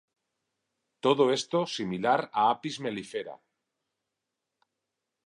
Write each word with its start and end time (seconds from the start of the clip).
Todo 1.03 1.23
esto 1.39 1.59
similar 1.77 2.21
a 2.39 2.43
"Apis 2.53 2.75
mellifera". 2.83 3.35